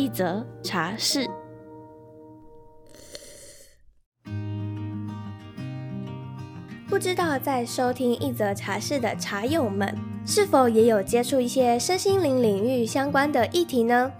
[0.00, 1.28] 一则茶室。
[6.88, 9.94] 不知道在收听一则茶室的茶友们，
[10.24, 14.10] 是否也有接触一些身心灵领域相关的议题呢？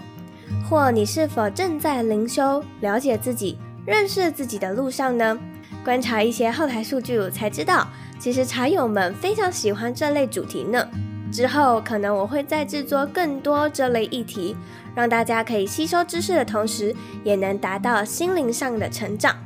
[0.68, 5.38] 或你是否正在灵修、了解自己、认识自己的路上呢？
[5.82, 7.88] 观察一些后台数据，才知道，
[8.18, 10.86] 其实茶友们非常喜欢这类主题呢。
[11.32, 14.56] 之后可能我会再制作更多这类议题，
[14.94, 19.36] 让大家可以吸收知识的同时，也能达到心灵上的成长。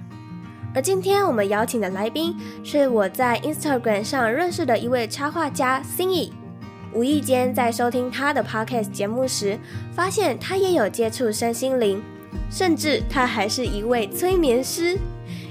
[0.75, 6.31] 而今天我们邀请的来宾，是我在 Instagram 上认识的一位插画家 Cindy。
[6.92, 9.59] 无意间在收听他的 Podcast 节目时，
[9.92, 12.03] 发现他也有接触身心灵，
[12.50, 14.98] 甚至他还是一位催眠师。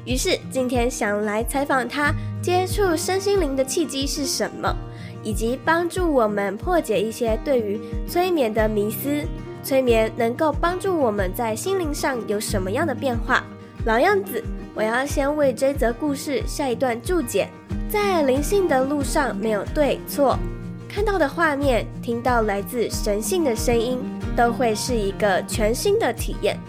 [0.05, 4.73] 于是今天想来采访他，接触身心灵的契机是什么，
[5.21, 9.25] 以及帮助我们破解一些对于催眠的迷思。
[9.63, 13.43] 催眠能够帮助我们在心灵上有什么样的变化？
[13.85, 14.43] 老样子，
[14.75, 17.47] 我要先为这则故事下一段注解。
[17.89, 20.37] 在灵性的路上，没有对错，
[20.89, 23.99] 看到的画面，听到来自神性的声音，
[24.35, 26.59] 都会是一个全新的体验。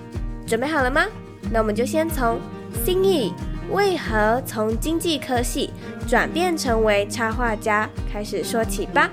[0.47, 1.05] 准备好了吗？
[1.51, 2.39] 那我们就先从。
[2.85, 3.33] 心意
[3.71, 5.71] 为何从经济科系
[6.09, 7.89] 转变成为插画家？
[8.13, 9.09] 开始说起吧。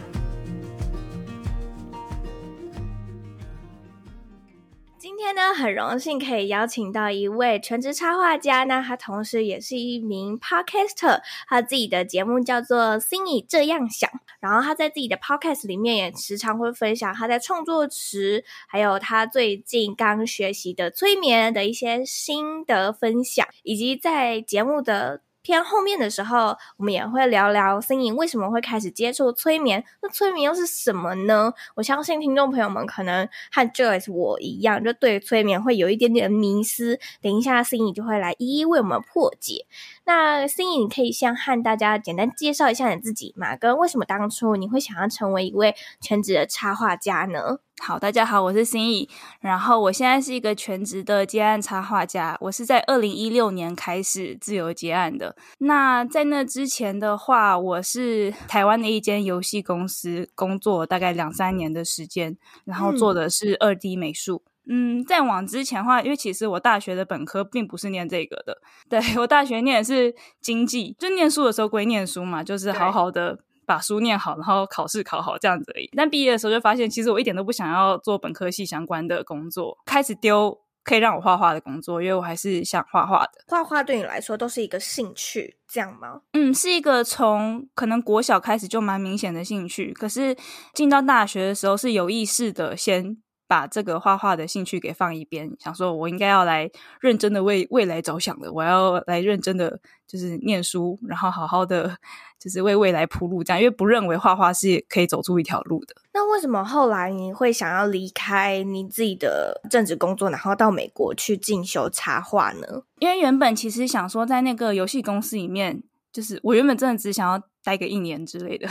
[5.22, 14.10] 今天呢，很荣幸可以邀请到一位全职插画家，那他同时也是一名 podcaster，他自己的节目叫做《心里这样想》。
[14.40, 25.22] 然后他在自己的 podcast 里面也时常会分享他在创作时，还有他最近刚学习的催眠的一些心得分享，以及在节目的。
[25.42, 29.84] 偏后面的时候，我们也会聊聊心颖为什么会开始接触催眠。
[30.02, 31.52] 那催眠又是什么呢？
[31.76, 37.00] 我相信听众朋友们可能和 Joyce 我一样，就对催眠会有一点点迷思。
[37.22, 39.66] 等一下心颖就会来一一为我们破解。
[40.06, 43.56] 那 Cindy 你可以先和大家简单介绍一下你自己嘛？
[43.56, 47.60] 跟为什么当初你会想要成为一位全职的插画家呢？
[47.82, 49.10] 好，大家好，我是心怡。
[49.40, 52.38] 然后我现在是一个全职的接案插画家。
[52.42, 55.36] 我是在二零一六年开始自由接案的。
[55.60, 64.44] 那在那之前的话，我是台湾的一间游戏公司工作，大概两三年的时间，然后做的是二 D 美术。
[64.46, 68.58] 嗯，嗯，在往之前的话，因为其实我大学的本科并不是念这个的，
[68.90, 73.40] 对，我大学念的是经济，就念书的时候归念书嘛，就是好好的。
[73.64, 75.90] 把书念好，然后考试考好这样子而已。
[75.96, 83.32] 但毕业的时候就发现，其实我一点都不想要做本科系相关的工作，开始丢可以让我画画的工作，因为我还是想画画的。
[83.48, 86.22] 画画对你来说都是一个兴趣，这样吗？
[86.34, 90.36] 嗯，是一个从可能国小开始就蛮明显的兴趣，可是
[90.74, 93.16] 进到大学的时候是有意识的先
[93.52, 101.98] 把这个画画的兴趣给放一边，想说我应该要来认真的为未来着想的，我要来认真的就是念书，然后好好的。
[102.42, 105.94] 就是为未来铺路，这样，因为不认为画画是可以走出一条路的。
[106.12, 112.82] 那为什么后来你会想要离开你自己的正职工作，然后到美国去进修插画呢？
[112.98, 118.68] 因为原本其实想说，在那个游戏公司里面，就是我原本真的只想要待个一年之类的，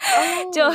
[0.52, 0.70] 就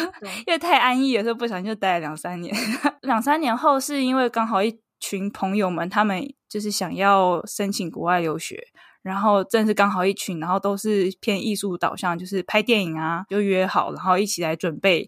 [0.45, 2.55] 因为太安逸有时候不小心就待了两三年。
[3.01, 8.67] 两三年后，是因为刚好一群朋友们，他们就是想要申请国外留学。
[9.01, 15.07] 然后正是刚好一群，然后都是偏艺术导向，就是拍电影啊，就约好，然后一起来准备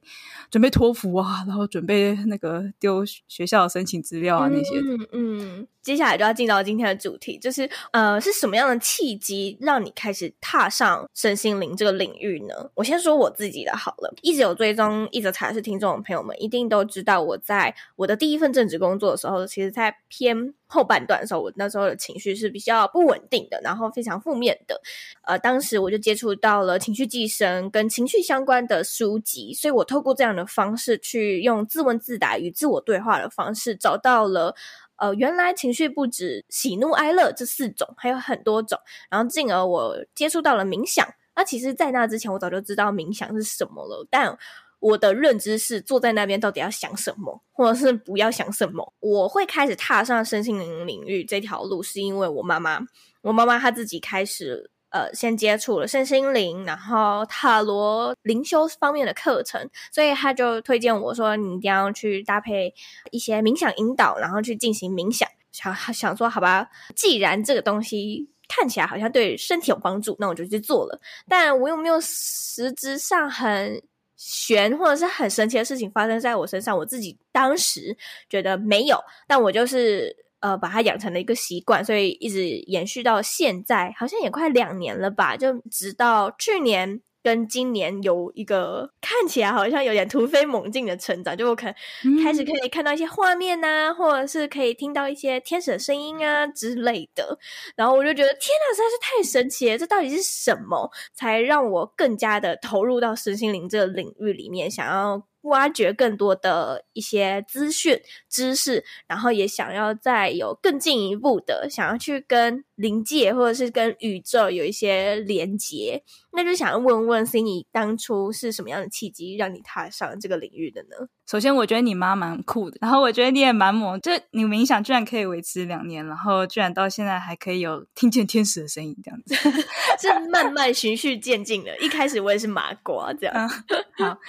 [0.51, 4.77] 准备托福啊，然后准备那个丢学校申请资料啊那些。
[4.79, 5.67] 嗯嗯。
[5.87, 12.69] 接下来就要进到今天的主题，就是呃，是什么样的契机让你开始踏上身心灵这个领域呢？
[12.73, 24.81] 我先说我自己的好了，一直有追踪一则茶室听众的朋友们一定都知道，我在我的第一份正职工作的时候，其实在偏后半段的时候，我那时候的情绪是比较不稳定的，然后非常负面的。
[25.23, 34.53] 呃，当时我就接触到了情绪寄生跟情绪相关的书籍，所以我透过这样的方式去用自问自答与自我对话的方式，找到了。
[34.97, 38.77] 呃，原来情绪不止喜怒哀乐这四种，还有很多种。
[39.09, 41.07] 然后进而我接触到了冥想。
[41.35, 44.07] 那其实，在那之前，我早就知道冥想是什么了。
[44.09, 44.35] 但
[44.79, 48.93] 我的认知是坐在那边到底要想什么，或者是不要想什么。
[48.99, 52.79] 我会开始踏上身心灵领域这条路，是因为我妈妈，
[53.21, 62.73] 我妈妈她自己开始呃先接触了身心灵，然后塔罗灵修方面的课程，所以他就推荐我说，你一定要去搭配
[63.11, 65.27] 一些冥想引导，然后去进行冥想。
[65.51, 70.99] 想想说好吧，既然这个东西看起来好像对身体有帮助，那我就去做了。
[71.27, 73.81] 但我有没有实质上很
[74.15, 76.77] 玄或者是很神奇的事情发生在我身上？
[76.77, 77.97] 我自己当时
[78.29, 87.01] 觉得没有，但我就是呃把它养成了一个习惯，所以一直延续到现在，好像也快两年了吧，就直到去年。
[87.23, 97.37] 跟今年有一个看起来好像有点突飞猛进的成长，就我可能开始可以看到一些画面啊，嗯、或者是可以听到一些天使的声音啊之类的，
[97.75, 99.77] 然后我就觉得天呐，实在是太神奇了！
[99.77, 105.21] 这到底是什么，才让我更加的投入到身心灵这个领域里面，想要。
[105.47, 107.99] 挖掘更多的一些资讯、
[108.29, 116.03] 知识，然后也想要再有更进一步的，想要去跟灵界或者是跟宇宙有一些连接。
[116.33, 121.07] 那就想要问问 Cindy，当初是什么样的契机让你踏上这个领域的呢？
[121.27, 129.35] 首先，我觉得你妈蛮酷的，然后我觉得你也蛮猛，就你冥想居然可以维持两年，然后居然到现在还可以有听见天使的声音，这样子，
[129.99, 131.75] 是慢慢循序渐进的。
[131.79, 133.35] 一开始我也是麻瓜，这样。
[133.35, 134.17] 嗯、好。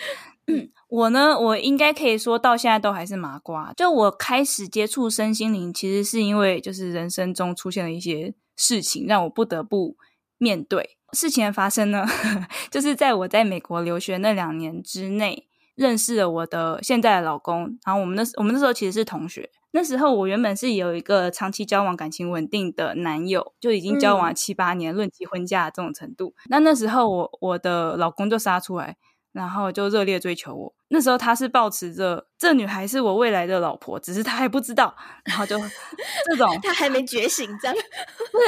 [0.51, 3.73] 嗯，我呢，我应该可以说到现在都还是麻瓜。
[3.77, 9.97] 就我开始接触身心灵，其实是因为就是人生中出现了一些事情，让我不得不
[10.39, 10.97] 面对。
[11.13, 12.07] 事情的发生呢，
[12.71, 17.79] 就是在我在美国留学那两年之内，认识了我的现在的老公。
[17.85, 19.51] 然后我们那我们那时候其实是同学。
[19.73, 26.35] 那时候我原本是有一个长期交往、感情稳定的男友，就已经交往七八年，论及婚嫁这种程度。
[26.49, 28.97] 那那时候我我的老公就杀出来。
[29.39, 30.75] 然后就热烈追求我。
[30.89, 34.93] 那时候他是抱持着这女孩是我未来的老婆，只是他还不知道。
[35.25, 35.57] 然后就
[36.27, 37.77] 这种，他还没觉醒，这样。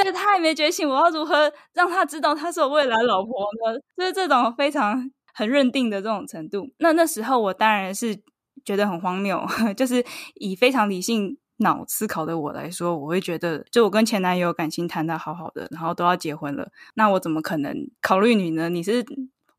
[0.03, 3.31] 对，他还没觉醒，我要如何让他知道他是我未来老婆
[3.63, 3.79] 呢？
[3.95, 6.67] 就是这种非常很认定的这种程度。
[6.79, 8.21] 那那时候我当然是
[8.65, 9.41] 觉得很荒谬，
[9.77, 10.03] 就是
[10.35, 18.67] 以非常理性脑思考的我来说，我会觉得，就我跟前男友感情谈的好好的，然后都要结婚了，那我怎么可能考虑你呢？
[18.67, 19.05] 你是。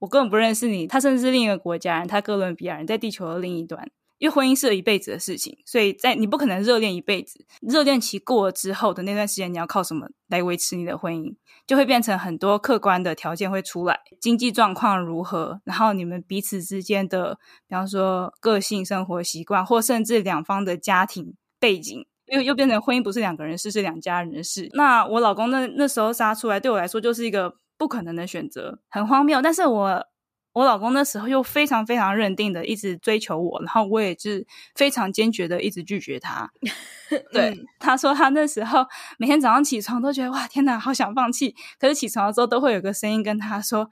[0.03, 3.89] 我根本不认识你，他甚至是另一个国家人，他哥伦比亚人，在地球的另一端。
[4.19, 7.45] 因为婚姻是一辈子的事情，所以在你不可能热恋一辈子。
[7.61, 11.37] 热恋期过了之后的那段时间，你要靠什么来维持你的婚姻？
[11.69, 17.39] 就会变成很多客观的条件会出来，经济状况如何，然后你们彼此之间的，
[17.69, 24.69] 比方说个性、生活习惯，或甚至两方的家庭背景，又又变成婚姻不是两个人事，是两家人的事。
[24.73, 27.55] 那我老公那那时候杀出来，对我来说就是一个。
[27.79, 29.43] 不可能的选择，很荒谬。
[29.43, 30.07] 但是我
[30.53, 36.51] 我老公那时候又非常非常认定的一直追求我，然后我也是非常坚决的一直拒绝他。
[37.33, 38.85] 对，嗯、他说他那时候
[39.19, 41.55] 每天早上起床都觉得哇天哪，好想放弃。
[41.79, 43.91] 可是起床的时候都会有个声音跟他说：“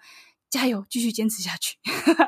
[0.51, 1.79] 加油，继续坚持下去。”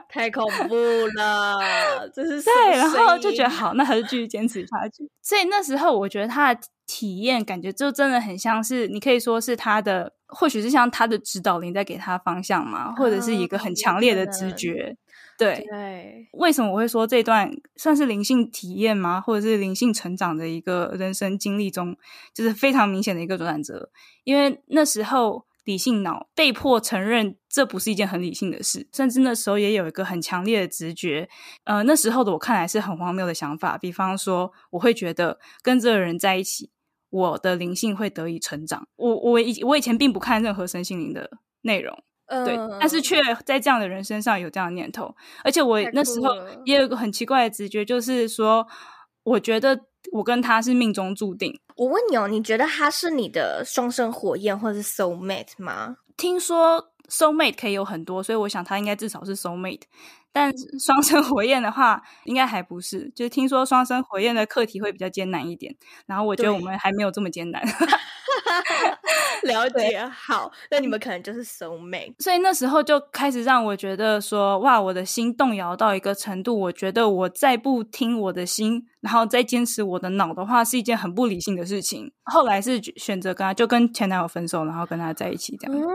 [0.08, 0.74] 太恐怖
[1.16, 5.10] 了，这是 对，然后就觉得好，那还是继续坚持下去。
[5.22, 10.14] 所以那时候我觉得他的体验感觉就真的很像是，你可以说是他的。
[10.34, 14.96] 或许是像他的指导灵在给他方向嘛，或者是一个很强烈的直觉。
[15.38, 19.20] 对，对，为什么我会说这段算是灵性体验吗？
[19.20, 21.96] 或者是灵性成长的一个人生经历中，
[22.34, 23.90] 就是非常明显的一个转折。
[24.24, 31.28] 因为那时候理性脑被迫承认这不是一件很理性的事，甚至那时候也有一个很强烈的直觉。
[31.64, 36.70] 呃，那时候的我看来是很荒谬的想法，比方说我会觉得跟这个人在一起。
[37.12, 38.88] 我的灵性会得以成长。
[38.96, 45.14] 我我以我以前并不看任何身心灵的内容，呃、对，但是却在这样的人身上有这样的念头。
[45.44, 48.66] 而且我那时候也有一个很奇怪的直觉，就是说，
[49.24, 49.78] 我觉得
[50.12, 51.60] 我跟他是命中注定。
[51.76, 55.98] 我问你哦，你觉得他是你的双生火焰或是 soul mate 吗？
[56.16, 59.82] 听说 soul mate 可以有很多，所以我想他应该至少是 soul mate。
[60.34, 60.50] 但
[60.80, 63.12] 双生火焰的话，应该还不是。
[63.14, 65.76] 就是听说双生火焰的课题会比较艰难一点，
[66.06, 67.62] 然后我觉得我们还没有这么艰难。
[69.42, 72.14] 了解，好，那你们可能就是 soul mate。
[72.18, 82.10] 所以那时候就开始让我觉得说，哇，我的心动摇到一个程度，我觉得我再不听我的心，然后再坚持我的脑的话，是一件很不理性的事情。
[82.24, 85.76] 后来是选择跟他就跟前男友分手，然后跟他在一起这样。
[85.76, 85.90] 哦，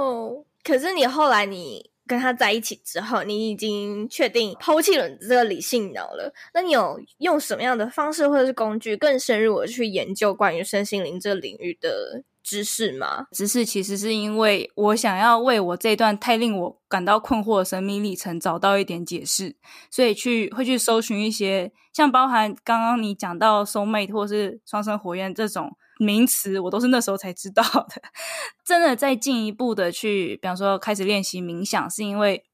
[0.00, 1.90] 哦可是你后来你。
[2.08, 6.32] 跟他在一起之后，你已经确定抛弃了你这个理性脑了。
[6.54, 13.26] 那你有用什么样的方式或者是工具更深入的去研究关于身心灵这个领域的知识吗？
[13.32, 19.56] 知识其实是因为我想要为我这段太令我感到困惑的生命历程找到一点解释，
[19.90, 28.02] 所以去会去搜寻一些像包含刚刚你讲到 soulmate 或是双生火焰这种名词，我都是那时候才知道的。
[28.64, 32.44] 真的再进一步的去，比方说开始练习冥想，是因为，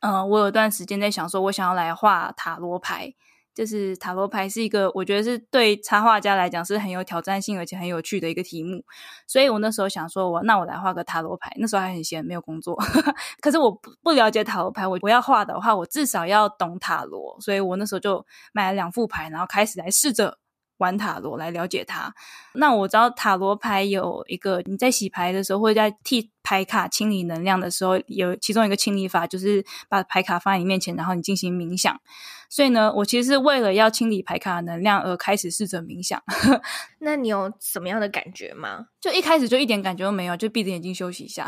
[0.00, 3.14] 嗯、呃，我有段时间在想说，我想要来画塔罗牌。
[3.52, 8.84] 就是塔罗牌是一个，我觉得是对插画家来讲是很有挑战性而且很有趣的一个题目，
[9.26, 11.52] 所以我那时候想说我，我那我来画个塔罗牌。
[11.56, 12.78] 那时候还很闲，没有工作，
[13.42, 20.38] 可是我不不了解塔罗牌，我我要画的话，我至少要懂塔罗，所以我那时候就买了两副牌，然后开始来试着
[20.80, 22.12] 玩塔罗来了解它。
[22.54, 32.00] 那我知道塔罗牌有一个，你在洗牌的时候或者在替牌卡清理能量的时候，有其中一个清理法就是把牌卡放在你面前，然后你进行冥想。
[32.48, 36.20] 所以呢，我其实是为了要清理牌卡的能量而开始试着冥想。
[36.98, 38.86] 那你有什么样的感觉吗？
[39.00, 41.46] 就一开始就一点感觉都没有，就闭着眼睛休息一下。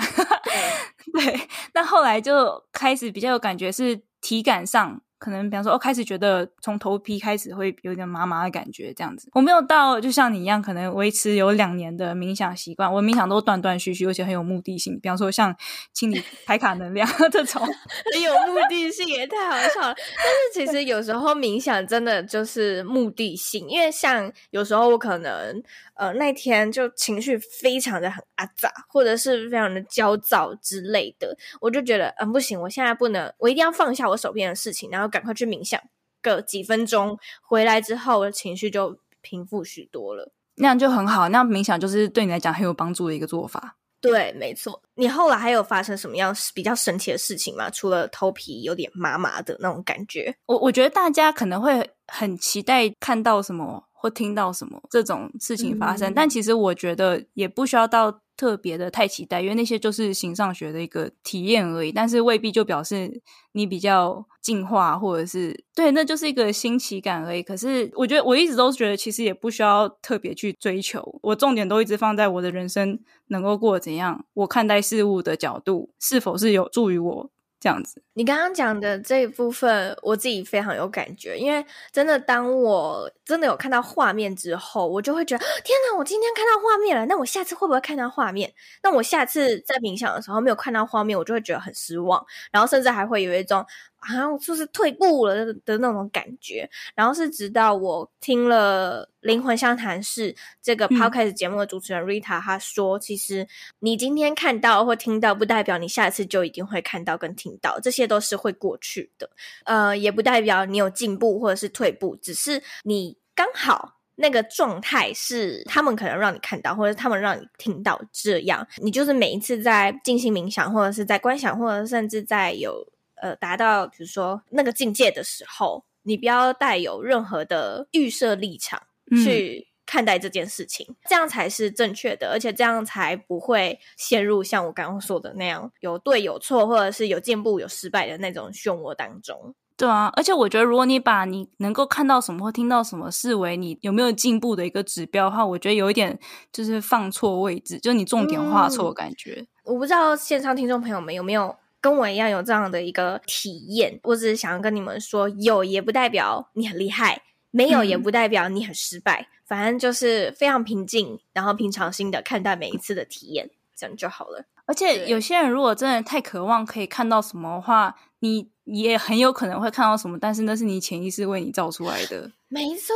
[1.13, 5.01] 对，那后来就开始比较有感觉，是体感上。
[5.23, 9.29] 可能比方说，我、开始觉得从头皮开始会有点麻麻的感觉，这样子。
[9.35, 12.93] 我没有到就像你一样，可能维持有两年的冥想习惯。
[12.93, 14.99] 我冥想都断断续续，而且很有目的性。
[15.01, 15.55] 比方说，像
[15.93, 17.63] 清理牌卡能量 这种，
[18.13, 19.95] 很有目的性也太好笑了。
[19.95, 25.63] 但是其实有时候冥想真的就是目的性，因为像有时候我可能。
[25.95, 35.81] 呃，那天就情绪非常的很阿杂，或者是非常的焦躁之类的，我就觉得，嗯，不行，我现在不能，我一定要放下我手边的事情，然后赶快去冥想
[36.21, 41.29] 个几分钟，回来之后我的情绪就平复许多了，那样就很好。
[41.29, 43.77] 那冥想就是对你来讲很有帮助的一个做法。
[44.01, 44.83] 对，没错。
[44.97, 47.71] 你后来还有发生什么样比较神奇的事情吗？
[47.71, 53.85] 除了头皮有点麻麻的那种感觉，我我觉得大家可能会很期待看到什么。
[54.03, 67.45] 或听到什么这种事情发生，嗯，但其实我觉得也不需要到特别的太期待，因为那些就是形上学的一个体验而已，但是未必就表示你比较进化，或者是对，那就是一个新奇感而已。
[67.45, 77.31] 可是我觉得我一直都觉得，其实也不需要特别去追求，我重点都一直放在我的人生能够过怎样，我看待事物的角度是否是有助于我。
[77.63, 88.53] 这样子，你刚刚讲的这一部分，我自己非常有感觉，因为真的，当我真的有看到画面之后，我就会觉得，天哪，我今天看到画面了，那我下次会不会看到画面？
[88.83, 93.65] 那我下次在冥想的时候没有看到画面，我就会觉得很失望，然后甚至还会有一种。
[94.05, 103.47] 好像就是退步了的那种感觉，然后是直到我听了《灵魂相谈室》这个 podcast 节目的主持人 Rita，她说，其实
[103.79, 109.31] 你今天看到或听到，不代表你下次就一定会看到跟听到，这些都是会过去的。
[109.65, 118.67] 呃，也不代表你有进步或者是退步，只是你刚好那个状态是他们可能让你看到，或者他们让你听到这样。
[118.79, 122.85] 你就是每一次在进行冥想，或者是在观想，或者甚至在有。
[123.23, 128.83] 呃，达到比如说那个境界的时候，你不要带有任何的预设立场
[129.25, 139.55] 去看待这件事情，嗯，这样才是正确的，而且这样才不会陷入像我刚刚说的那样有对有错，或者是有进步有失败的那种漩涡当中。
[139.77, 146.19] 对啊，而且我觉得，如果你把你能够看到什么或听到什么视为你有没有进步的一个指标的话，我觉得有一点
[146.53, 149.37] 就是放错位置，就是你重点画错感觉。
[149.39, 151.55] 嗯，我不知道线上听众朋友们有没有。
[151.83, 164.45] 跟我一样有这样的一个体验，我只是想要跟你们说，有也不代表你很厉害，没有也不代表你很失败，嗯、反正就是非常平静，然后平常心的看待每一次的体验，这样就好了。
[164.65, 172.31] 而且有些人如果真的太渴望可以看到什么的话，你也很有可能会看到什么，但是那是你潜意识为你造出来的。
[172.49, 172.95] 没错，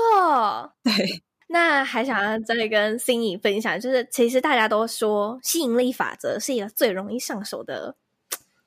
[0.85, 1.23] 对。
[1.49, 7.97] 那还想要再跟心怡分享，就是其实大家都说吸引力法则是一个最容易上手的。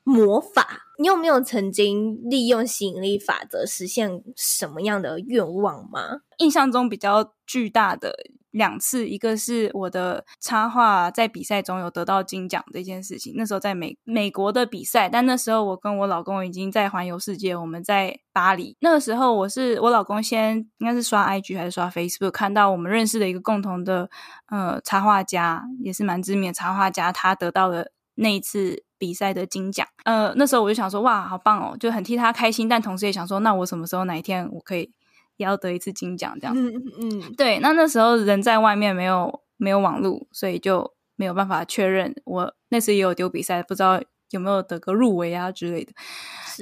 [0.10, 6.22] 魔法，你有没有曾经利用吸引力法则实现什么样的愿望吗？
[6.39, 8.16] 印象中比较巨大的
[8.50, 13.34] 两次，一个是我的插画在比赛中有得到金奖这件事情。
[13.38, 18.75] 那时候在美美国的比赛，但那时候我跟我老公已经在环游世界，我们在巴黎。
[18.80, 24.10] 那个时候我是我老公先应该是刷 IG 还是刷 Facebook，看到我们认识的一个共同的
[24.48, 28.83] 呃插画家，也是蛮知名的插画家，他得到了那一次。
[28.99, 34.91] 比赛的金奖，呃，那时候我就想说，哇，好棒哦，就很替他开心，但同时也想说，那我什么时候哪一天我可以
[35.38, 36.53] 也要得一次金奖这样？
[36.53, 37.59] 嗯嗯，对。
[37.59, 42.13] 那那时候人在外面没有没有网络，所以就没有办法确认。
[42.25, 45.91] 我那时也有丢比赛，不知道有没有得个入围啊之类的。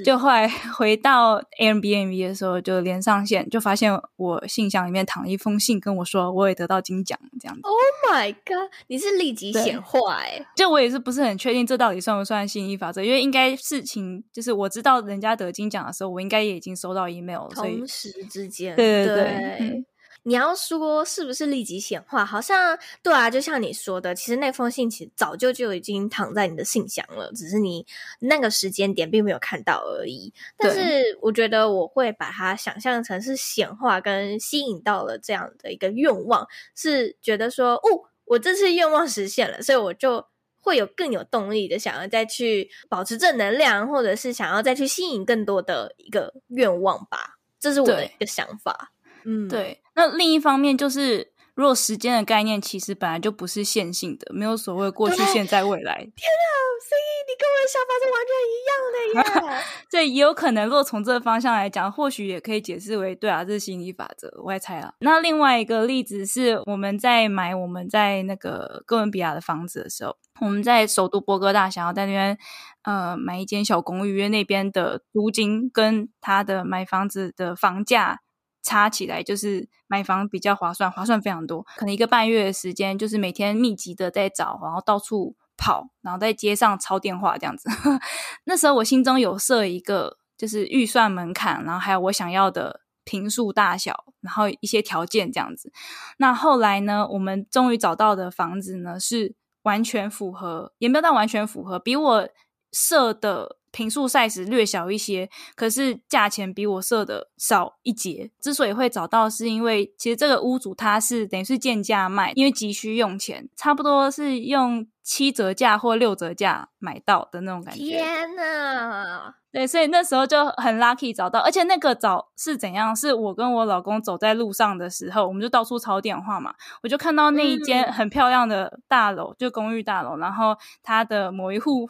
[0.04, 0.46] 就后来
[0.76, 7.62] 回到 Airbnb 的时候，就连上线，就发现我信箱里面躺了一封信，跟我说我也得到金奖这样子。
[7.64, 7.76] Oh
[8.12, 8.70] my god！
[8.86, 10.46] 你是立即显化哎！
[10.54, 19.24] 就我也是不是很确定这到底算不算吸引力法则，因为应该事情就是我知道人家得金奖的时候，我应该也已经收到 email 了，同时之间，对对对。
[19.24, 19.84] 对嗯
[20.28, 22.22] 你要说是不是立即显化？
[22.22, 27.86] 好像对啊，就像你说的，其实那封信其实早就就已经躺在你的信箱了，只是你
[28.20, 30.30] 那个时间点并没有看到而已。
[30.58, 40.26] 但是我觉得我会把它想象成是显化跟吸引到了这样的一个愿望，是觉得说，哦，我这次愿望实现了，所以我就
[40.60, 47.38] 会有更有动力的想要再去保持正能量，或者是想要再去吸引更多的一个愿望吧。
[47.58, 48.92] 这是我的一个想法。
[49.24, 49.80] 嗯，对。
[49.98, 55.96] 那另一方面就是，如果时间的概念其实本来就不是线性的，没有所谓过去、现在、未来。
[55.96, 56.54] 天啊，
[56.86, 59.64] 所以你跟我的想法是完全一样的耶！
[59.90, 64.32] 对，也有可能，如果从这个方向来讲，或许也可以解释为，对啊，这是心理法则。
[64.44, 64.94] 我也猜了。
[65.00, 72.38] 那另外一个例子是，我们在买我们在那个哥伦比亚的房子的时候，我们在首都波哥大想要在那边
[72.84, 78.20] 呃买一间小公寓，因为那边的租金跟他的买房子的房价。
[78.62, 81.62] 差起来就是买房比较划算，划算非常多。
[81.76, 87.68] 可能一个半月的时间，就是每天密集的在找，然后到处跑，然后在街上抄电话这样子。
[88.44, 95.72] 那时候我心中有设一个就是预算门槛，然后还有我想要的坪数大小，然后一些条件这样子。
[96.18, 102.28] 那后来呢，我们终于找到的房子呢是完全符合，也没有到完全符合，比我
[102.72, 103.56] 设的。
[103.70, 108.30] 平数 size 略小一些，可是价钱比我设的少一截。
[108.40, 117.84] 之所以会找到，是因为其实这个屋主他是等于是贱价卖，因为急需用钱，差不多是用七折价或六折价买到的那种感觉。
[117.84, 119.34] 天哪！
[119.52, 122.96] 对，所以那时候就很 lucky 找到，而且那个找是怎样？
[122.96, 131.88] 是我跟我老公走在路上的时候，我们就到处抄电话嘛，我就看到那一间很漂亮的大楼，嗯、就公寓大楼，然后它的某一户。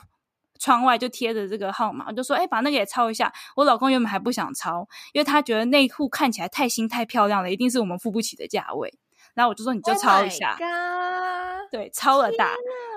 [0.59, 8.93] 窗外就贴着这个号码，我就说：“哎、欸，把那个也抄一下。”我老公原本还不想抄，因为他觉得那户看起来太新、太漂亮了，一定是我们付不起的价位。
[9.35, 10.51] 然后我就说：“你就抄一下。
[10.53, 10.59] Oh
[11.71, 12.51] ”对，抄了打。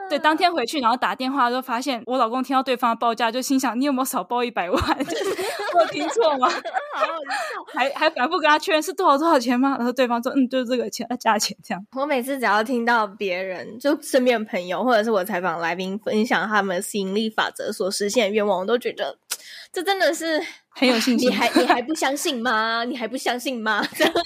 [0.09, 4.81] 对，当天回去，然后打电话就发现我老公听到对方的报价，就心想：“你有没有少报一百万？
[5.79, 6.49] 我听错吗？”
[6.93, 9.75] 好好笑，还还反复跟他确认是多少多少钱吗？
[9.77, 19.17] 然后对方说：“嗯，就是这个钱，价钱这样。”我每次只要听到别人就身边的朋友或者是我采访来宾分享他们吸引力法则所实现的愿望，我都觉得
[19.71, 21.29] 这真的是很有信心。
[21.29, 22.83] 你还你还不相信吗？
[22.83, 23.85] 你还不相信吗？
[23.95, 24.23] 这样的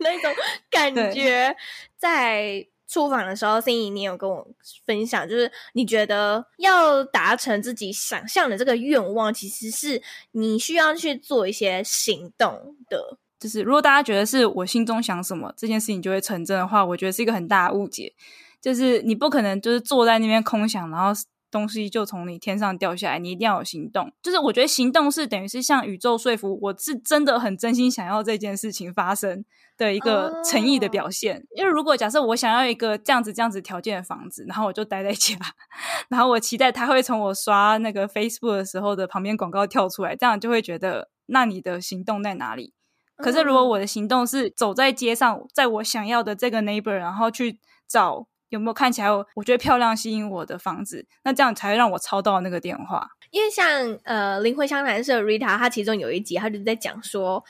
[0.00, 0.32] 那种
[0.70, 1.54] 感觉
[1.96, 2.66] 在。
[2.88, 4.48] 出访的时候，心怡，你有跟我
[4.86, 13.18] 分享，就是你觉得要达成自己想象的这个愿望，其实是你需要去做一些行动的。
[13.38, 18.14] 就是如果大家觉得是我心中想什么，这件事情就会成真的话，我觉得是一个很大的误解。
[18.60, 21.12] 就是你不可能就是坐在那边空想，然后
[21.50, 24.10] 东西就从你天上掉下来，你一定要有行动。
[24.20, 29.44] 就是我觉得行动是等于是向宇宙说服，我是真的很真心想要这件事情发生。
[29.78, 31.44] 的一个诚意的表现，oh.
[31.54, 35.36] 因为如果假设我想要一个这样子这样子条件的房子，然后我就待在家，
[36.10, 42.74] 然后我期待他会从我刷那个 Facebook 的时候的旁边广告跳出来，这样就会觉得那你的行动在哪里？
[43.16, 53.08] 可是如果我的行动是走在街上，在我想要的这个 neighbor，然后去找有没有看起来我觉得漂亮吸引我的房子，那这样才会让我抄到那个电话。
[53.30, 57.44] 因为像呃灵魂相谈室的 Rita，他其中有一集他就在讲说。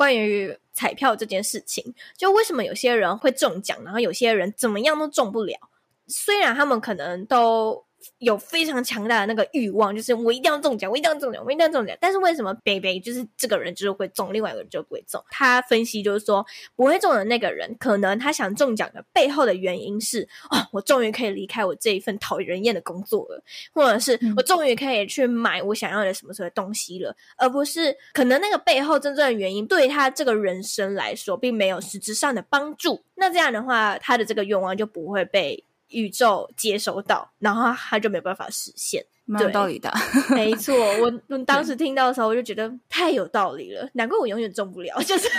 [0.00, 5.58] 关于彩票这件事情，就为什么有些人会中奖，然后有些人怎么样都中不了？
[6.06, 7.84] 虽然他们可能都。
[8.18, 11.96] 有非常强大的那个欲望，就是我一定要中奖，我一定要中奖，我一定要中奖。
[12.00, 15.22] 但是为什么北北就是这个人就是会中，另外一个人就不会中？
[15.30, 16.44] 他分析就是说，
[16.76, 33.02] 不会中的那个人，可能他想中奖的背后的原因是，哦，我终于可以离开我这一份讨人厌的工作了，或者是我终于可以去买我想要的什么什么东西了，而不是可能那个背后真正的原因对他这个人生来说并没有实质上的帮助。
[33.14, 35.64] 那这样的话，他的这个愿望就不会被。
[35.90, 39.92] 宇宙接收到，然后它就没有办法实现，蛮有道理的。
[40.34, 45.00] 没错，我 我当时听到的时候，我就觉得太有道理了，难怪我永远中不了。
[45.02, 45.28] 就是，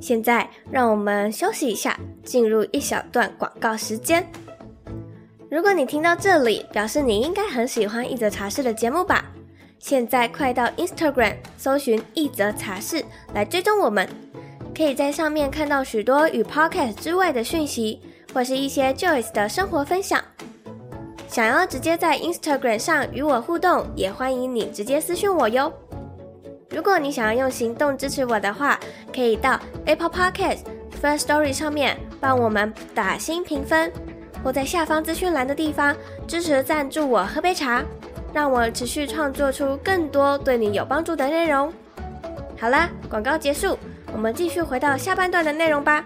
[0.00, 4.30] 现在让我们休息一下，进入一小段广告时间。
[5.50, 9.32] 如果你听到这里，表示你应该很喜欢一则茶室的节目吧。
[9.78, 14.08] 现在快到 Instagram 搜寻一则茶室来追踪我们，
[14.76, 18.00] 可以在上面看到许多与 Podcast 之外的讯息，
[18.34, 20.22] 或是一些 Joyce 的生活分享。
[21.28, 25.72] 想要直接在 Instagram 上与我互动，也欢迎你直接私讯我哟。
[26.70, 28.78] 如果你想要用行动支持我的话，
[29.14, 30.60] 可以到 Apple Podcast
[31.00, 33.92] First Story 上面帮我们打新评分，
[34.42, 37.84] 或在下方资讯栏的地方支持赞助我喝杯茶，
[38.32, 41.72] 让我持续创作出更多对你有帮助的内容。
[42.58, 43.78] 好啦，广告结束，
[44.12, 46.04] 我们继续回到下半段的内容吧。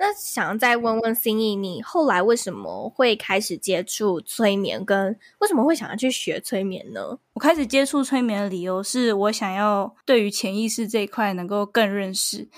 [0.00, 4.84] 那想再问问心意，你后来为什么会开始接触催眠？
[4.84, 7.18] 跟为什么会想要去学催眠呢？
[7.34, 12.48] 我开始接触催眠的理由是我想要对于潜意识这一块能够更认识。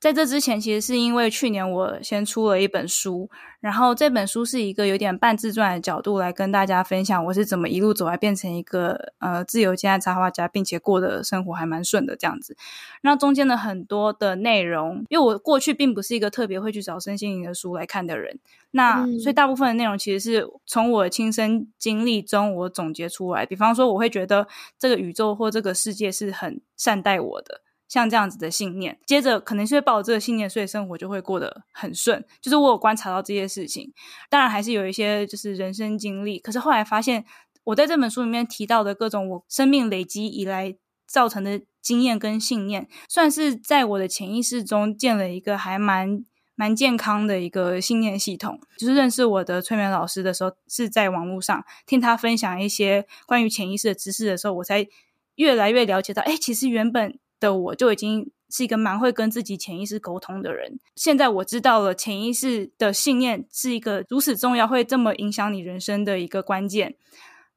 [0.00, 3.28] 在这之前，其实是因为去年我先出了一本书，
[3.60, 12.56] 然后这本书是一个有点半自传的角度来跟大家分享我是怎么一路走来变成一个呃自由接案插画家，并且过的生活还蛮顺的这样子。
[13.02, 18.38] 那中间的很多的内容，因为我过去并不是一个特别会去找身心灵的书来看的人，
[18.70, 23.44] 那所以大部分的内容其实是从我的亲身经历中我总结出来。
[23.44, 27.60] 比方说，我会觉得这个宇宙或这个世界是很善待我的。
[27.90, 32.24] 像这样子的信念，接着可能是会抱着这个信念，所以生活就会过得很顺。
[32.40, 33.92] 就是我有观察到这些事情，
[34.30, 36.38] 当然还是有一些就是人生经历。
[36.38, 37.24] 可是后来发现，
[37.64, 40.76] 我在这本书里面提到的各种我生命累积以来
[41.08, 46.24] 造成的经验跟信念，算是在我的潜意识中建了一个还蛮
[46.54, 48.60] 蛮健康的一个信念系统。
[48.78, 54.86] 就是认识我的催眠老师的时候，是在网络上听他分享一些关于潜意识的知识的时候，我才
[55.34, 57.18] 越来越了解到，哎，其实原本。
[57.40, 60.78] 的我就已经是一个蛮会跟自己潜意识沟通的人。
[60.94, 66.94] 现在我知道了潜意识的信念是一个如此重要，会这么影响你人生的一个关键。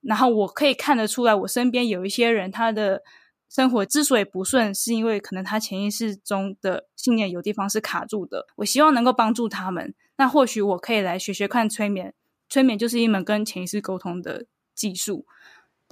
[0.02, 3.04] 然后我可以看得出来，我身边有一些人，他的
[3.50, 8.48] 生活之所以不顺，是因为可能他潜意识中的信念有地方是卡住的。
[8.58, 9.94] 我希望能够帮助他们。
[10.18, 12.14] 那或许我可以来学学看催眠，
[12.50, 15.26] 催眠就是一门跟潜意识沟通的技术。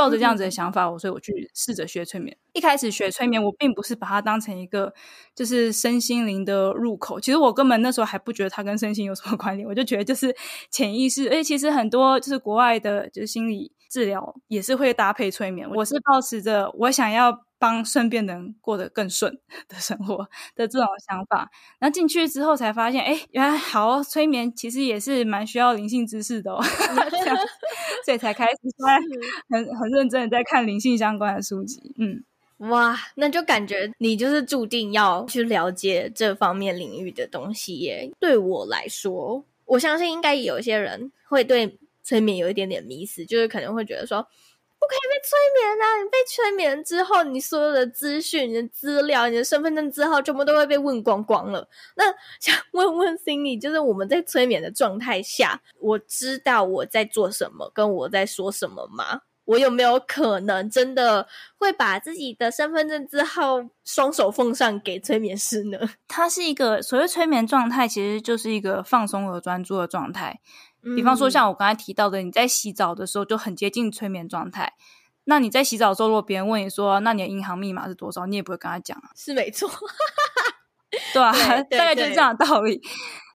[0.02, 2.36] 抱着这样子的想法，我所以我去试着学催眠。
[2.54, 4.92] 一开始学催眠，我并不是把它当成一个
[5.36, 7.20] 就是身心灵的入口。
[7.20, 10.36] 其实我根本那时候还不觉得它跟身心有什么关联，我就觉得就是
[10.72, 11.30] 潜意识。
[11.30, 15.70] 而且其实很多就是国外的，就是心理治疗也是会搭配催眠。
[15.70, 17.46] 我是抱持着我想要。
[17.62, 19.38] 帮身边人过得更顺
[19.70, 21.48] 的生活的这种想法，
[21.78, 26.60] 然后进去之后才发现，哎，原来好催眠其实也是蛮需要灵性知识的哦，
[28.04, 28.58] 所以才开始
[29.48, 31.94] 很很认真的在看灵性相关的书籍。
[32.00, 32.24] 嗯，
[32.70, 38.12] 哇，那就感觉你就是注定要去了解这方面领域的东西耶。
[38.20, 44.28] 对我来说，我相信应该有一些人会对催眠有一点点迷思，就是可能会觉得说。
[44.82, 46.02] 不可以被催眠啊！
[46.02, 51.70] 你被催眠之后，你所有的资讯、你的资料、你的身份证字号，全部都会被问光光了。
[51.96, 52.06] 那
[52.40, 59.22] 想问问 Cindy，就是我们在催眠的状态下，我知道我在做什么，跟我在说什么吗？
[59.46, 65.78] 我有没有可能真的会把自己的身份证字号双手奉上给催眠师呢？
[66.08, 70.40] 它是一个所谓催眠状态，其实就是一个放松和专注的状态。
[70.96, 74.74] 比方说，像我刚才提到的，你在洗澡的时候就很接近催眠状态。
[75.26, 79.12] 那你在洗澡的时候，如果别人问你说：“那你的银行密码是多少？”你也不会跟他讲啊。
[79.16, 79.70] 是没错，
[81.14, 81.32] 对啊，
[81.64, 82.82] 大概就是这样的道理。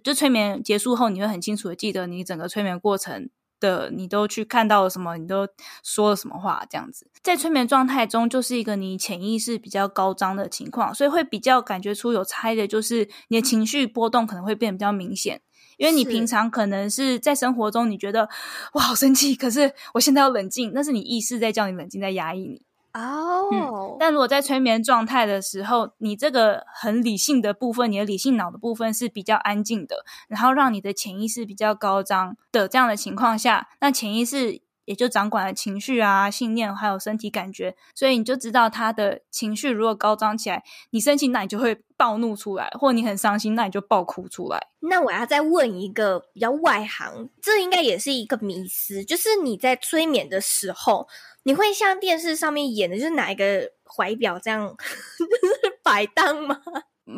[0.02, 3.30] 就催眠结束后，你会很清楚的记得你整个催眠过程
[3.61, 5.48] 的，你都去看到了什么，你都
[5.85, 7.09] 说了什么话，这样子。
[7.22, 15.40] 在催眠状态中，就是一个你潜意识比较高涨的情况，所以会比较感觉出有差异的，就是你的情绪波动可能会变得比较明显。
[15.77, 18.29] 因为你平常可能是在生活中，你觉得
[18.73, 22.62] 我好生气，可是我现在要冷静，那是你意识在叫你冷静，在压抑你。
[22.95, 23.53] 哦、oh.
[23.53, 34.61] 嗯，但如果在催眠状态的时候，你这个很理性的部分，你的理性脑的部分是比较安静的，然后让你的潜意识比较高涨的这样的情况下，那潜意识。
[34.87, 44.68] 也就掌管了情绪啊、信念，还有身体感觉，所以你就知道他的情绪如果高涨起来，你生气，那你就会暴怒出来；或你很伤心，那你就暴哭出来。
[44.81, 51.07] 那我要再问一个比较外行，这应该也是一个迷思，就是你在催眠的时候，
[51.42, 56.61] 你会像电视上面演的，就是拿一个怀表这样， 就是摆荡吗？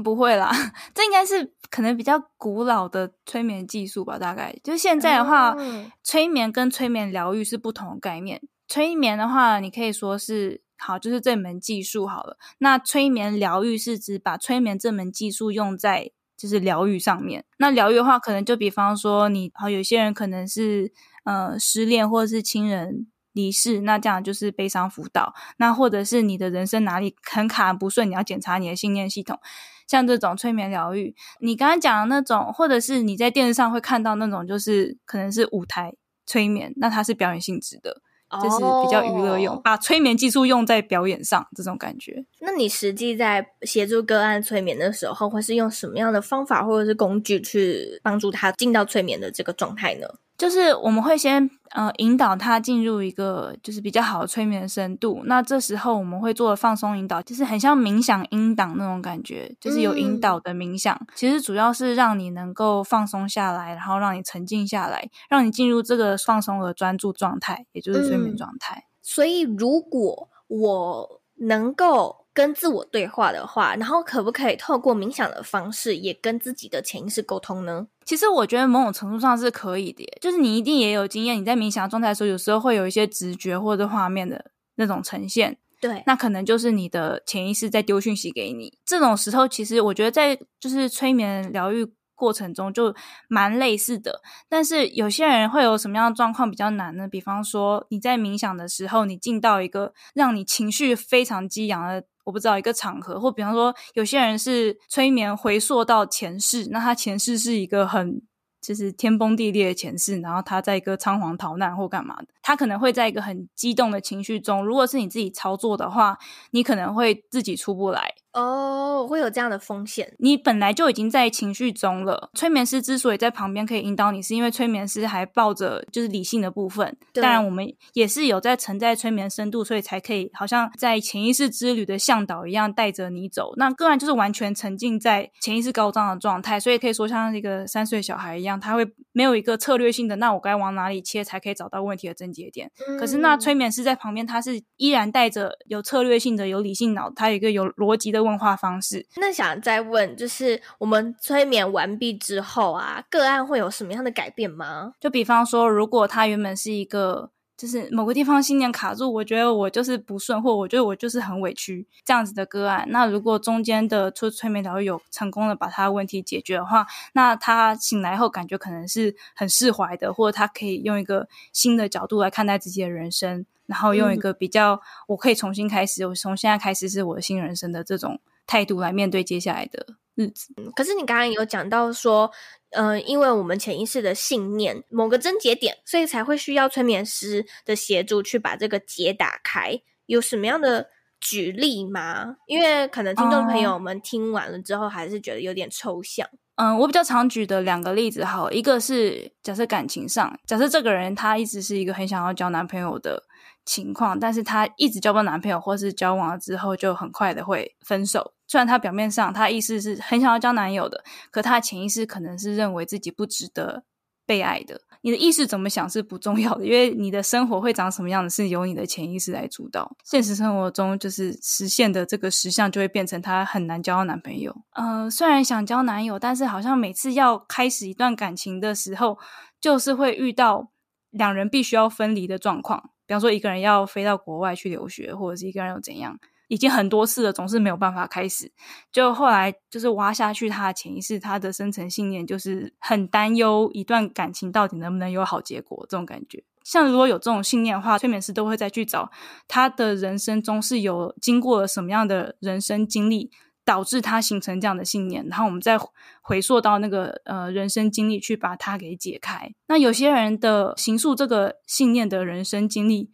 [0.05, 0.53] 不会啦，
[0.95, 4.19] 这应该是可能比较古老的催眠技术吧。
[4.19, 8.43] 大概就是现在的话，嗯、催眠跟催眠疗愈是不同的概念。
[8.69, 12.37] 催眠的话，你可以说是好，就是这门技术好了。
[12.59, 17.47] 那催眠疗愈是指把催眠这门技术用在就是疗愈上面。
[17.57, 20.93] 那疗愈的话，可能就比方说你好，有些人可能是
[21.25, 25.33] 呃失恋或者是亲人离世，那这样就是悲伤辅导。
[25.57, 29.41] 那或者是你的人生哪里很卡不顺，你要检查你的信念系统。
[29.89, 35.95] 像这种催眠疗愈，你刚刚讲的那种，或者是你在电视上会看到那种，就是可能是舞台
[36.27, 38.03] 催眠，那它是表演性质的，
[38.43, 39.65] 就是比较娱乐用，oh.
[39.65, 42.27] 把催眠技术用在表演上，这种感觉。
[42.41, 50.07] 那你实际在协助个案催眠的时候，会是用什么样的方法或者是工具去帮助他进到催眠的这个状态呢？
[50.39, 68.85] 就是我们会先呃引导他进入一个就是比较好的催眠的深度，那这时候我们会做的放松引导，就是很像冥想音档那种感觉，就是有引导的冥想，嗯、其实主要是让你能够放松下来，然后让你沉静下来，让你进入这个放松的专注状态，也就是催眠状态。
[68.87, 72.28] 嗯、所以如果我能够。
[72.39, 77.89] 跟自我对话的话，然后可不可以透过冥想的方式，也跟自己的潜意识沟通呢？
[78.05, 85.59] 其实我觉得某种程度上是可以的，就是你一定也有经验，你在冥想状态的时候，有时候会有一些直觉或者画面的那种呈现。
[85.81, 88.79] 对，那可能就是你的潜意识在丢讯息给你。
[88.87, 92.95] 这种时候，其实我觉得在就是催眠疗愈过程中就
[93.29, 97.09] 蛮类似的，但是有些人会有什么样的状况比较难呢？
[97.09, 108.21] 比方说你在冥想的时候，你进到一个让你情绪非常激昂的，我不知道一个场合，或比方说有些人是催眠回溯到前世，那他前世是一个很
[108.61, 116.19] 就是天崩地裂的前世，然后他在一个仓皇逃难或干嘛的，他可能会在一个很激动的情绪中，如果是你自己操作的话，
[116.51, 118.13] 你可能会自己出不来。
[118.33, 120.15] 哦，会有这样的风险。
[120.19, 122.31] 你本来就已经在情绪中了。
[122.35, 126.97] 催眠师之所以在旁边可以引导你，是因为催眠师还抱着就是理性的部分。
[127.15, 133.55] 当然，我们也是有在沉在催眠深度，所以才可以好像在潜意识之旅的向导一样带着你走。
[133.57, 142.71] 那个人就是完全沉浸在潜意识高涨的状态，所以可以说像一个三岁小孩一样，他会没有一个策略性的，那我该往哪里切才可以找到问题的症结点。
[142.89, 142.99] 嗯。
[142.99, 149.07] 可是那催眠师在旁边，他是依然带着有策略性的、有理性脑，他有一个有逻辑的问话方式。
[149.17, 154.93] 那想再问，就是我们催眠完毕之后啊，个案会有什么样的改变吗？
[155.01, 178.21] 就比方说，如果他原本是一个，就是某个地方信念卡住，我觉得我就是不顺，或我觉得我就是很委屈这样子的个案，那如果中间的催催眠疗愈有成功的把他的问题解决的话，那他醒来后感觉可能是很释怀的，或者他可以用一个新的角度来看待自己的人生，然后用一个比较我可以重新开始，我从现在开始是我的新人生的这种。
[178.49, 180.53] 态度来面对接下来的日子。
[180.75, 182.29] 可是你刚刚有讲到说，
[182.71, 189.81] 呃，因为我们潜意识的信念某个症结点，所以才会需要催眠师的协助去把这个结打开。
[190.07, 190.89] 有什么样的
[191.21, 192.37] 举例吗？
[192.47, 196.27] 因为可能听众朋友们听完了之后，还是觉得有点抽象。
[196.57, 203.23] 嗯，我比较常举的两个例子，好，一个是假设感情上，假设这个人他一直是一个很想要交男朋友的
[203.69, 208.33] 情况，但是他一直交不到男朋友，或是交往了之后就很快的会分手。
[208.47, 213.85] 虽然他表面上他意思是很想要交男友的，可他的潜意识可能是认为自己不值得
[214.25, 214.81] 被爱的。
[215.03, 219.95] 你的意识怎么想是不重要的，因为你的生活会长什么样子是由你的潜意识来主导。
[220.03, 224.57] 现实生活中就是实现的这个实相就会变成她很难交到男朋友。
[224.73, 229.19] 呃，虽然想交男友，但是好像每次要开始一段感情的时候，
[229.61, 230.71] 就是会遇到
[231.11, 232.91] 两人必须要分离的状况。
[233.09, 236.21] 比方说一个人要飞到国外去留学，或者是一个人又怎样。
[236.49, 238.51] 已经很多次了，总是没有办法开始。
[238.91, 245.85] 就后来就是挖下去，他的潜意识，他的深层信念就是很担忧一段感情到底能不能有好结果。
[245.91, 249.11] 这种感觉，像如果有这种信念的话，催眠师都会再去找
[249.47, 253.31] 他的人生中是有经过了什么样的人生经历，
[253.69, 255.79] 导致他形成这样的信念，然后我们再
[256.23, 259.53] 回溯到那个呃人生经历去把它给解开。
[259.67, 263.11] 那有些人的形塑这个信念的人生经历。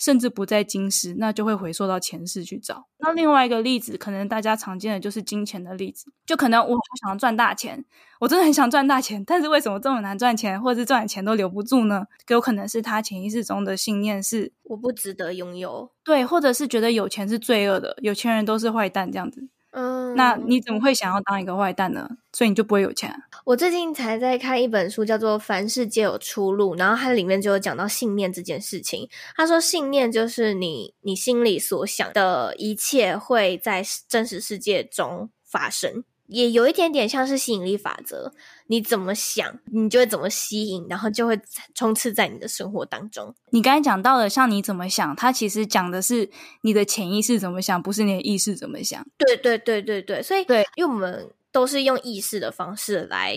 [0.00, 2.86] 甚至不在今世，那就会回溯到前世去找。
[2.98, 7.84] 那另外一个例子，可能大家常见的就是金钱的例子，就可能我想要赚大钱，
[8.20, 12.04] 我真的很想赚大钱，但是为什么这么难赚钱，或者是赚钱都留不住呢？
[12.28, 19.48] 有可能是他潜意识中的信念是我不值得拥有，对，或者是觉得有钱是罪恶的，有钱人都是坏蛋这样子。
[19.70, 22.08] 嗯，那你怎么会想要当一个坏蛋呢？
[22.32, 23.14] 所以你就不会有钱。
[23.44, 29.08] 我最近才在看一本书，叫做《凡事皆有出路》，然后它里面就有讲到信念这件事情。
[29.36, 36.04] 他说，信念就是你你心里所想的一切会在真实世界中发生。
[36.28, 38.32] 也有一点点像是吸引力法则，
[38.68, 41.38] 你怎么想，你就会怎么吸引，然后就会
[41.74, 43.34] 充斥在你的生活当中。
[43.50, 49.04] 你刚才讲到的，像你怎么想，它其实讲的是你的潜意识怎么想，不是你的意识怎么想。
[49.16, 53.36] 对对对对对，所以对，因为我们都是用意识的方式来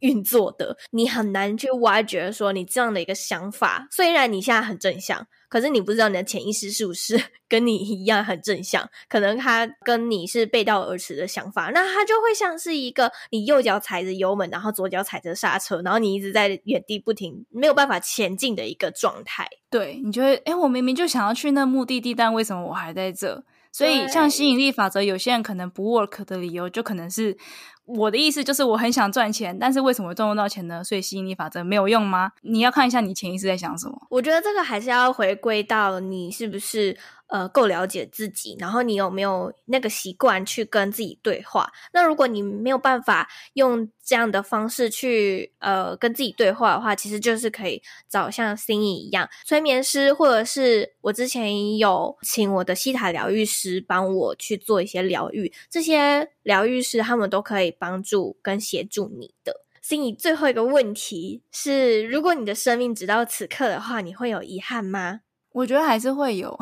[0.00, 5.26] 运作的，你很难去挖掘说你这样的一个想法，虽然你现在很正向。
[5.48, 19.48] 可是你不知道你的潜意识是不是 跟你一样很正向，可能他跟你是背道而驰的想法，那他就会像是一个你右脚踩着油门，然后左脚踩着刹车，然后你一直在原地不停，没有办法前进的一个状态。
[19.70, 23.44] 对，你就会，诶，我明明就想要去那目的地，但为什么我还在这？
[23.76, 27.36] 所以像吸引力法则，有些人可能不 work 的理由，就可能是。
[27.84, 30.82] 我的意思就是，我很想赚钱，但是为什么赚不到钱呢？
[30.82, 32.32] 所以吸引力法则没有用吗？
[32.40, 33.96] 你要看一下你潜意识在想什么。
[34.10, 36.96] 我觉得这个还是要回归到你是不是。
[37.28, 41.72] 呃，够了解自己，然后你有没有那个习惯去跟自己对话？
[41.92, 59.62] 那如果你没有办法用这样的方式去呃跟自己对话的话，其实就是可以找像 Cindy 一样催眠师，或者是我之前有请我的西塔疗愈师帮我去做一些疗愈，这些疗愈师他们都可以帮助跟协助你的。
[59.82, 65.22] Cindy 最后一个问题是：如果你的生命直到此刻的话，你会有遗憾吗？
[65.56, 66.54] 我觉得还是会有，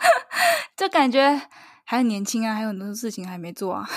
[0.76, 1.40] 就感觉
[1.84, 3.88] 还很年轻啊，还有很多事情还没做啊。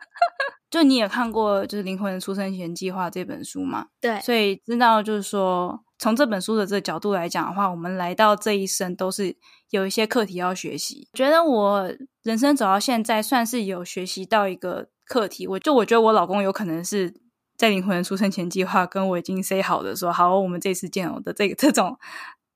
[0.70, 3.88] 就你也看过，就是《灵魂的出生前计划》这本书嘛？
[4.00, 9.36] 对，所以知道就是说，从这本书的这个角度来讲的话，我们来到这一生都是
[9.68, 11.08] 有一些课题要学习。
[11.12, 15.46] 觉得我人生走到现在，算是有学习到一个课题。
[15.46, 17.14] 我就我觉得我老公有可能是
[17.58, 21.98] 在《灵魂的出生前计划》跟我已经 say 好的说，好，我们这次见我的这个这种。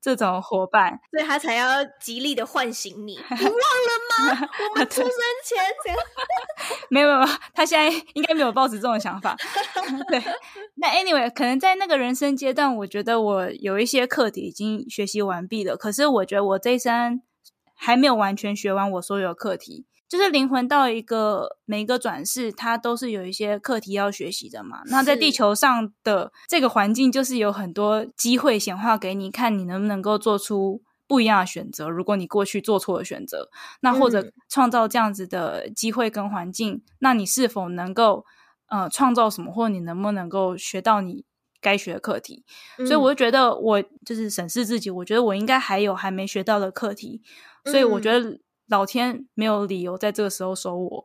[0.01, 3.13] 这种伙伴，所以他才要极力的唤醒你。
[3.39, 4.49] 你忘了吗？
[4.71, 5.11] 我们出生
[5.45, 6.01] 前 怎样？
[6.89, 9.37] 没有没有，他现在应该没有抱持这种想法。
[10.09, 10.23] 对，
[10.77, 15.77] 那 anyway，可能在那个人生阶段，我觉得我有一些课题已经学习完毕了。
[15.77, 17.23] 可是我觉得我这一生
[17.75, 19.87] 还没有完全学完我所有的课题。
[20.11, 24.83] 就是灵魂到一个每一个转世，它都是有一些课题要学习的嘛。
[24.87, 31.89] 那在地球上的这个环境，就是有很多机会显化给你，看你能不能够做出不一样的选择。
[31.89, 33.51] 如果你过去做错了选择，
[33.83, 38.27] 那或者创造这样子的机会跟环境，嗯、那你是否能够
[38.69, 41.25] 呃创造什么，或者你能不能够学到你
[41.61, 42.45] 该学的课题？
[42.79, 47.23] 嗯、所以我就觉得，我就是审视自己，我觉得我应该还有还没学到的课题，
[47.65, 48.41] 所以我觉得。
[48.71, 51.05] 老天没有理由在这个时候收我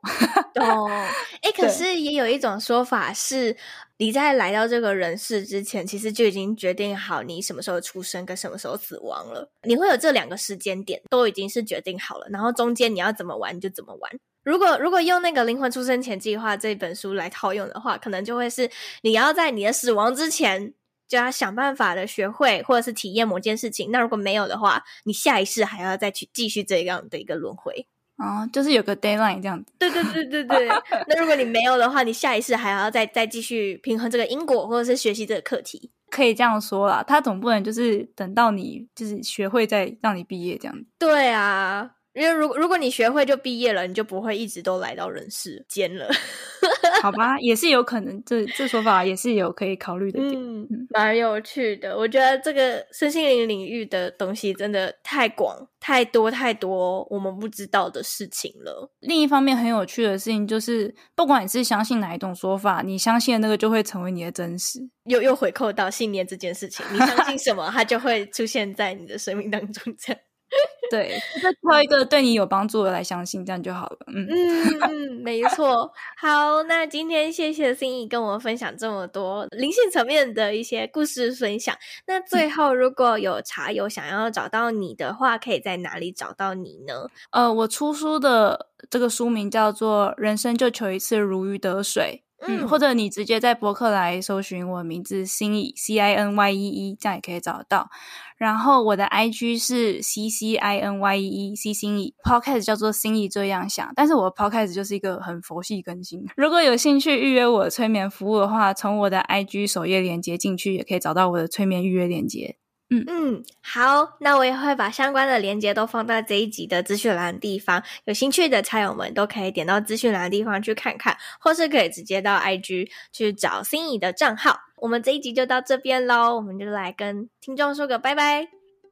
[0.55, 0.89] 哦。
[1.41, 3.57] 哎，可是也有一种说法是，
[3.97, 9.51] 你在来到这个人世之前，其实就已经决定好你什么时候出生跟什么时候死亡了。
[9.63, 12.27] 你会有这两个时间点，都已经是决定好了。
[12.29, 14.11] 然后中间你要怎么玩就怎么玩。
[14.43, 18.69] 如果如果用那个《灵魂出生前计划》这本书来套用的话，可能就会是
[19.01, 20.73] 你要在你的死亡之前。
[21.07, 23.91] 就要想办法的学会，或者是体验某件事情。
[23.91, 27.87] 那如果没有的话，你下一世还要再去继续这样的一个轮回。
[28.17, 29.73] 哦，就是有个 deadline 这样子。
[29.77, 30.69] 对对对对对。
[31.07, 35.91] 那如果你没有的话，你下一世还要再再继续平衡这个因果，或者是学习这个课题。
[36.09, 40.85] 可以这样说啦，他总不能就是等到你就是学会再让你毕业这样子。
[40.97, 41.91] 对啊。
[42.15, 46.07] 因为如果如果你学会就毕业了，你就不会一直都来到人世间了，
[47.03, 47.37] 好吧？
[47.43, 51.97] 也是有可能，这这说法也是有可以考虑的点，嗯，蛮有趣的。
[51.97, 58.89] 我觉得这个身心灵领域的东西真的太广、太多、太多我们不知道的事情了。
[59.01, 64.79] 另一方面，很有趣的事情就是，不管你是相信哪一种说法，你相信的那个就会成为你的真实。
[65.05, 70.21] 又又回扣到信念这件事情，你相信 什么，它就会出现在你的生命当中，这样。
[70.91, 73.97] 对， 就挑一个对你有帮助的来相信，这样就好了。
[74.07, 75.91] 嗯嗯嗯，没 错。
[76.17, 81.75] 好，那今天谢谢 Cindy 跟我分享这么多灵性层面的一些故事分享。
[82.05, 87.09] 那最后，如果有茶友想要找到你的话，可以在哪里找到你呢？
[87.31, 92.21] 呃，我出书的这个书名叫做《人生就求一次如鱼得水》。
[92.41, 97.89] 嗯，或者你直接在博客来搜寻我的名字 Cindy C I N Y E E，这样也可以找得到。
[98.37, 104.35] 然后我的 I G 是 C C I N Y E E C Cindy，Podcast 叫做 Cindy 这样想，但是我的
[104.35, 106.25] Podcast 就是一个很佛系更新。
[106.35, 112.57] 如果有兴趣预约我的催眠服务的话，从我的 I G 首页链接进去，也可以找到我的催眠预约链接。
[112.91, 124.59] 嗯嗯，好，那我也会把相关的链接都放在这一集的资讯栏的地方，有兴趣的茶友们都可以点到资讯栏的地方去看看，或是可以直接到 IG 去找 Cindy 的账号。
[124.77, 128.47] 我们这一集就到这边喽，我们就来跟听众说个拜拜，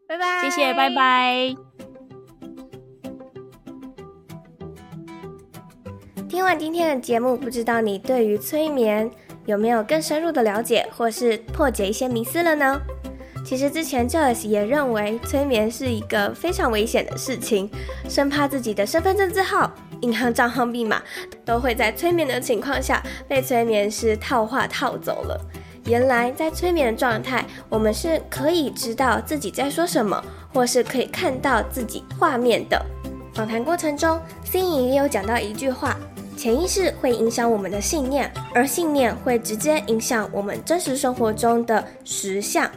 [0.07, 1.55] 拜拜，谢谢，拜拜。
[6.27, 9.11] 听完今天的节目，不知道你对于催眠
[9.45, 12.81] 有没有更深入的了解，或是破解一些迷思了呢？
[13.53, 17.69] 其实之前 Joyce 也认为催眠是一个非常危险的事情，
[18.09, 20.99] 生怕自己的身份证字号、银行账号密码
[21.45, 25.39] 都会在催眠的情况下被催眠师套话套走了。
[25.85, 30.19] 原来在催眠的状态，我们是可以知道自己在说什么，
[30.51, 32.83] 或是可以看到自己画面的。
[33.35, 35.95] 访谈过程中，心仪也有讲到一句话：
[36.35, 42.67] 潜意识会影响我们的信念，而信念会直接影响我们真实生活中的实相。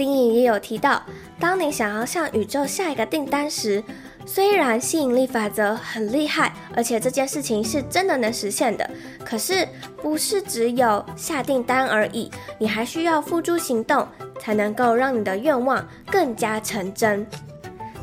[0.00, 1.02] 心仪也有提到，
[1.38, 3.84] 当你想要向宇宙下一个订单时，
[4.24, 8.90] 虽然吸引力法则很厉害，而且这件事情是真的能实现的，
[9.22, 9.68] 可是
[10.00, 17.26] 不是只有下订单而已，你还需要付诸行动，才能够让你的愿望更加成真。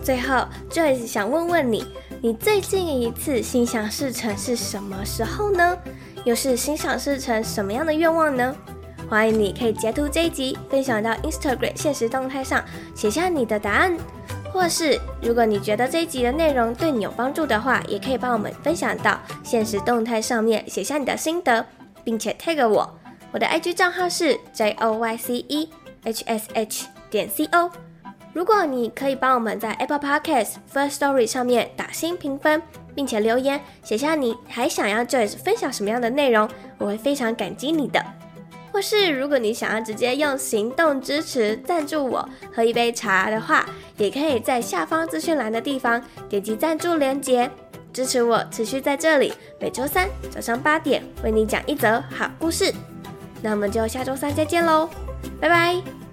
[0.04, 1.84] 最后，Joyce 想问问你，
[2.22, 5.76] 你最近一次心想事成是什么时候呢？
[6.26, 8.56] 又是心想事成什么样的愿望呢？
[9.10, 12.62] 欢迎你可以截图这一集，分享到 Instagram 现实动态上，
[12.94, 13.98] 写下你的答案。
[14.52, 21.66] 或是，如果你觉得这一集的内容对你有帮助的话，也可以帮我们分享到现实动态上面，写下你的心得，
[22.04, 23.00] 并且 tag 我。
[23.32, 25.70] 我的 IG 账号是 j o y c e
[26.04, 27.72] h s h 点 c o。
[28.34, 32.62] 如果你可以帮我们在 Apple Podcast First Story 上面打星评分，
[32.94, 38.04] 并且留言写下你还想要 Joyce 分享什么样的内容，我会非常感激你的。
[38.78, 43.66] 或是如果你想要直接用行动支持赞助我喝一杯茶的话，
[43.98, 46.00] 也可以在下方资讯栏的地方
[46.30, 47.50] 点击赞助连接，
[47.92, 52.72] 支持我持续在这里每周三早上八点为你讲一则好故事。
[53.42, 54.88] 那我们就下周三再见喽，
[55.42, 56.07] 拜拜。